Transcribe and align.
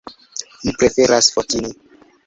Mi 0.63 0.73
preferas 0.79 1.31
Fotini. 1.37 1.73